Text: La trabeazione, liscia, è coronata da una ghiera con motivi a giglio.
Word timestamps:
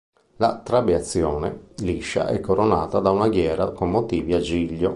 La 0.37 0.57
trabeazione, 0.63 1.67
liscia, 1.83 2.25
è 2.25 2.39
coronata 2.39 2.97
da 2.97 3.11
una 3.11 3.29
ghiera 3.29 3.69
con 3.69 3.91
motivi 3.91 4.33
a 4.33 4.39
giglio. 4.39 4.89